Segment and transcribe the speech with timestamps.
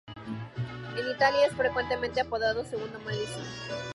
[0.97, 3.45] En Italia, es frecuentemente apodado "Il Madison".